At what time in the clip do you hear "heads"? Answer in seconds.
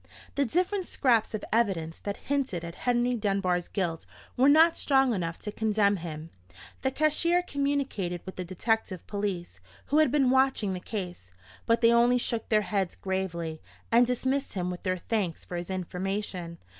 12.63-12.95